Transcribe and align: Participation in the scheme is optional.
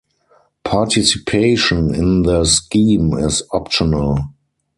Participation 0.63 1.93
in 1.93 2.23
the 2.23 2.43
scheme 2.43 3.13
is 3.19 3.43
optional. 3.51 4.17